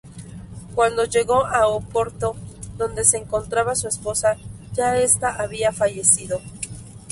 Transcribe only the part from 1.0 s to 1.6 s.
llegó